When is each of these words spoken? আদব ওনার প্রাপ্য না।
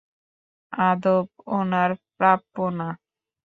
আদব 0.73 1.25
ওনার 1.57 1.89
প্রাপ্য 2.17 2.55
না। 2.77 2.89